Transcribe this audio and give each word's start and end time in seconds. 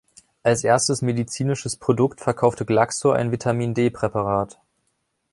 Als 0.41 0.63
erstes 0.63 1.03
medizinisches 1.03 1.77
Produkt 1.77 2.21
verkaufte 2.21 2.65
Glaxo 2.65 3.11
ein 3.11 3.31
Vitamin 3.31 3.75
D-Präparat. 3.75 4.59